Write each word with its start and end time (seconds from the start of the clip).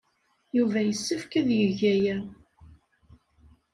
Yuba 0.57 0.79
yessefk 0.83 1.31
ad 1.41 1.49
yeg 1.59 1.79
aya. 1.93 2.17